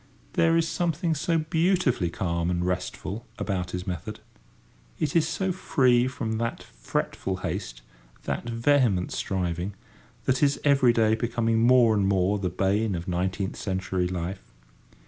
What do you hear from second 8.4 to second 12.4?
vehement striving, that is every day becoming more and more